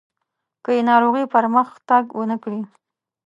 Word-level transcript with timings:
که 0.63 0.71
یې 0.77 0.81
ناروغي 0.89 1.25
پرمختګ 1.35 2.03
ونه 2.13 2.37
کړي. 2.43 2.61